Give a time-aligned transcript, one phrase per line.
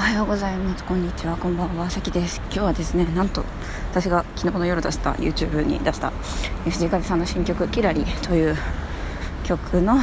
[0.00, 0.84] おはようございます。
[0.84, 1.36] こんにちは。
[1.36, 1.90] こんばんは。
[1.90, 2.40] さきです。
[2.46, 3.44] 今日はですねなんと
[3.90, 6.10] 私が昨日の夜出した YouTube に出した
[6.64, 8.56] 藤井風さんの新曲「キラリ」という
[9.44, 9.98] 曲の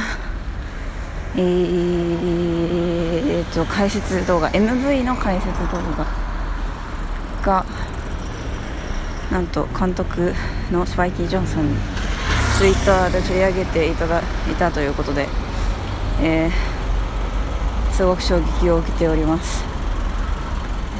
[1.34, 6.06] えー、と解説動画 MV の解説動画
[7.42, 7.66] が
[9.32, 10.32] なんと監督
[10.70, 11.76] のスパイキー・ジョンソンに
[12.56, 14.22] ツイッターで取り上げていただい
[14.56, 15.28] たということで、
[16.22, 19.67] えー、すごく衝撃を受けております。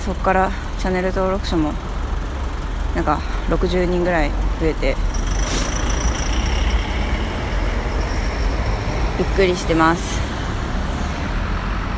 [0.08, 1.74] そこからチャンネル登録者も
[2.94, 4.96] なんか60人ぐらい増えて
[9.18, 10.18] びっくりしてます。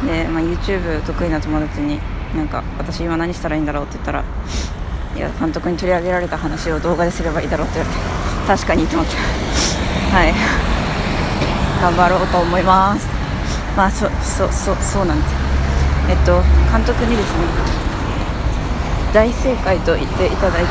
[0.05, 2.01] で、まあ、YouTube 得意な友達に
[2.35, 4.25] なんか私今何したらいいんだろうって言ったら
[5.15, 8.03] いや監督に取り上げられた話を動画ですればいいだろうって言われて
[8.49, 9.15] 確かにと思って。
[9.15, 10.35] はい。
[11.81, 13.07] 頑張ろうと思います。
[13.77, 15.35] まあそそそそうなんです。
[16.11, 17.90] えっと監督にですね
[19.13, 20.69] 大正解と言っていただいて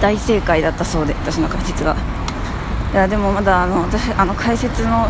[0.00, 1.96] 大正解だったそうで私の解説が
[2.92, 5.06] いやでもまだあの私あの解説の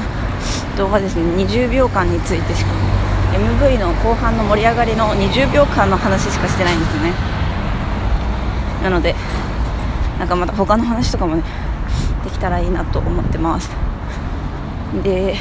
[0.76, 2.70] 動画ですね20秒間についてしか
[3.32, 7.12] MV の後半の盛り上がりの20秒間の話しかしてないんですよね。
[8.82, 9.14] なので
[10.18, 11.42] なんかまた他の話とかもね
[12.24, 13.70] できたらいいなと思ってます。
[15.04, 15.36] で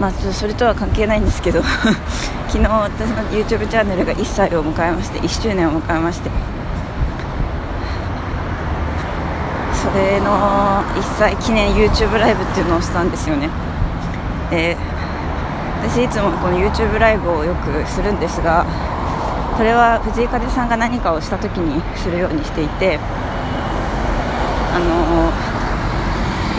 [0.00, 1.62] まあそれとは関係ないんですけど
[2.48, 6.30] 昨日私の YouTube チャンネルが1歳を迎えまして1周年を迎えまして
[9.72, 13.48] それの1歳記念 YouTube ライブっていうのをしたんですよね。
[14.50, 14.76] で
[15.82, 18.64] 私いつもこの YouTube ライブをよくするんですが
[19.56, 22.98] それは藤井風さんが何かをした時にするようにしていて
[24.74, 25.32] あの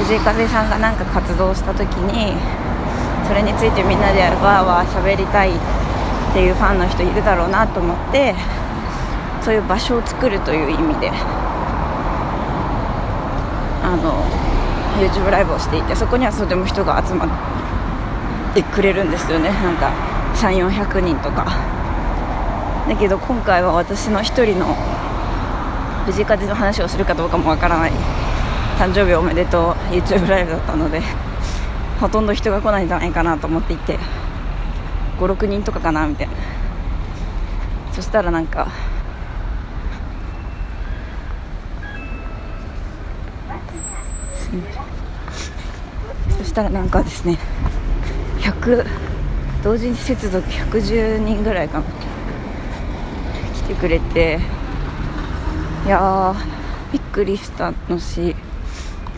[0.03, 2.33] 藤井風さんが何か活動した時に
[3.27, 5.53] それについてみんなでわーわー喋りたいっ
[6.33, 8.33] ていうファンの人いるだろうなと思って
[9.41, 11.11] そういう場所を作るという意味で
[13.83, 14.23] あの
[15.01, 19.49] YouTube ライブをしていてそこにはとても人が集まってくれるんですよね。
[19.49, 19.91] なんか
[20.35, 21.45] 3400人とか。
[22.87, 24.75] だけど今回は私の1人の
[26.05, 27.91] 藤井風の話をするかどうかもわからない
[28.79, 31.01] 誕生日おめでとう YouTube ライブだったので
[31.99, 33.97] ほとんど人が来ないんじゃないかなと思っていて
[35.19, 36.33] 56人とかかなみたいな。
[37.93, 38.67] そしたらなんか
[46.37, 47.39] そしたらなんかですね
[48.39, 48.85] 100
[49.63, 51.85] 同時に接続110人ぐらいかな
[53.55, 54.39] 来てくれて
[55.87, 56.35] いや
[56.93, 58.35] びっくりしたのしびっ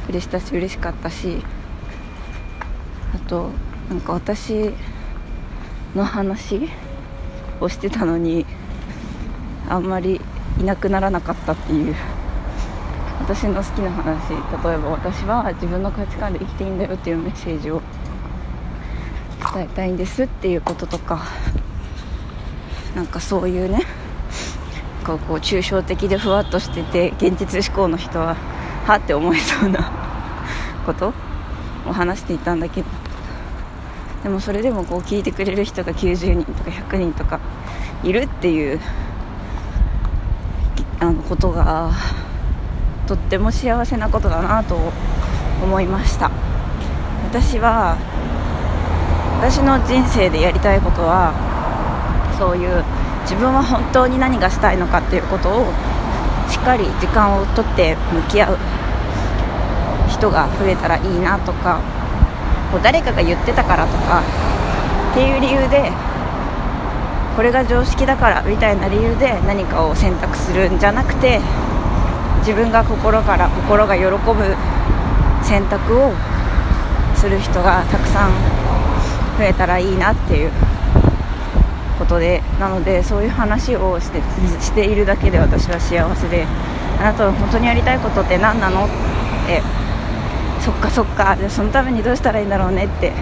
[0.05, 1.43] くりしたし嬉しかったし
[3.29, 3.51] と
[3.89, 4.71] なんか私
[5.95, 6.67] の話
[7.61, 8.45] をしてたのに
[9.69, 10.19] あんまり
[10.59, 11.95] いなくならなかったっていう
[13.19, 14.31] 私の好きな話。
[14.31, 17.81] 例えば私は自分の価値観で生きていいんだよっていうメッセージを
[19.53, 21.23] 伝えたいんですっていうこととか
[22.95, 23.81] なんかそういうね
[25.05, 28.35] こうこう抽象的でふわっとしてて現実志向の人は
[28.85, 29.91] はって思えそうな
[30.85, 31.13] こと
[31.87, 32.98] を話していたんだけど。
[34.23, 37.39] でもそれでもこう聞いてくれる人が90人とか100人とか
[38.03, 38.79] いるっていう
[40.99, 41.91] あのことが
[43.07, 44.75] とっても幸せなことだなと
[45.63, 46.29] 思いました。
[47.29, 47.97] 私は
[49.39, 51.31] 私の人生でやりたいことは
[52.37, 52.83] そういう
[53.23, 55.65] 自分は本当に何がしたいのかっていうことを
[56.49, 58.57] しっかり時間をとって向き合う
[60.09, 61.79] 人が増えたらいいなとか
[62.71, 64.21] こう誰かが言ってたからとか
[65.11, 65.91] っていう理由で
[67.35, 71.39] これが常識だからみたいな理由で何かを選択するんじゃなくて
[72.39, 74.55] 自分が心から心が喜ぶ
[75.43, 76.13] 選択を
[77.15, 78.31] する人がたくさん
[79.37, 80.51] 増えたらいいなっていう
[81.97, 84.21] ことでなのでそういう話をして
[84.61, 86.45] しているだけで私は幸せで
[86.99, 88.85] あなたは本当にやりたいことって何なの？
[88.85, 88.87] っ
[89.47, 89.61] て
[90.61, 91.35] そっかそっか。
[91.37, 93.13] じゃそのためにどうしたらいいんだろうねって。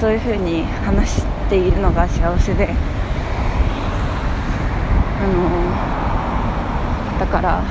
[0.00, 2.68] そういうふうに話しているのが幸せで。
[5.18, 7.62] あのだから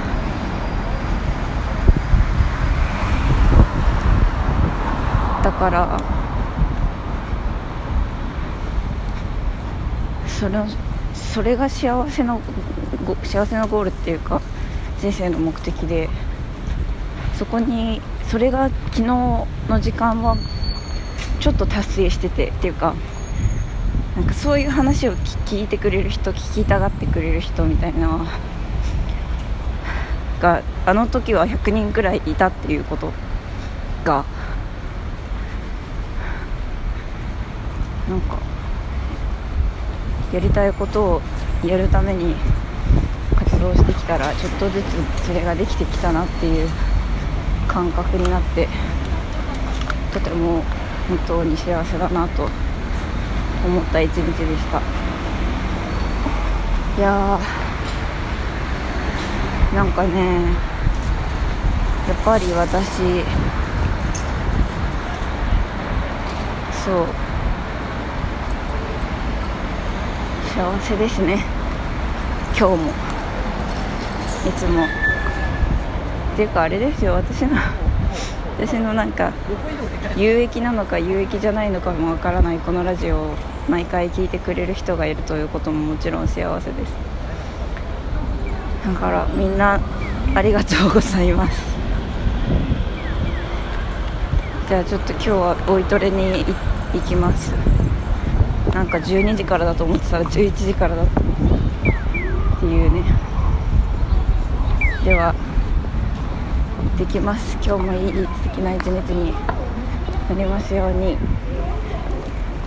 [5.43, 5.99] だから
[10.27, 10.55] それ
[11.13, 12.41] それが幸せの
[13.23, 14.41] 幸せのゴールっていうか
[14.99, 16.09] 人生の目的で
[17.37, 19.48] そこにそれが昨日の
[19.80, 20.36] 時間は
[21.39, 22.95] ちょっと達成しててっていうか
[24.16, 28.25] なんかそういう話を聞いてくれる人聞きたがってくれる人みたいな
[30.42, 33.12] があの時は100人くらいいたっていうこと
[34.04, 34.25] が
[38.10, 38.38] なんか
[40.33, 41.22] やりたいことを
[41.63, 42.36] やるために
[43.38, 46.69] 活動してきたらちょっとずつそれができてきたなっていう
[47.67, 48.67] 感覚になって
[50.13, 50.63] とても
[51.09, 52.50] 本当に幸せだなと
[53.65, 54.81] 思った一日でした。
[56.97, 60.44] いやーなんかね
[62.07, 62.88] やっぱり私
[66.85, 67.07] そう
[70.56, 71.44] 幸せですね。
[72.57, 72.91] 今日も。
[74.47, 74.88] いつも。
[76.35, 77.55] っていうかあれですよ私の
[78.59, 79.31] 私のなんか
[80.17, 83.35] 有益なのか有益じゃないのかもわからないこのラジオを
[83.69, 86.93] 毎回聞いてくれる人がいるということももちろん幸せです。
[88.85, 89.79] だからみんな
[90.35, 91.63] ありがとうございます。
[94.67, 96.43] じゃあちょっと今日はボイトレに
[96.93, 97.53] 行きます。
[98.73, 101.23] なんか12時からだと思ってたら11時からだったっ
[102.59, 103.03] ていうね。
[105.05, 105.33] では
[106.97, 107.57] できます。
[107.61, 109.33] 今日もいい素敵な一日に
[110.29, 111.17] なりますように。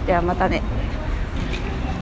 [0.06, 0.62] ではまたね。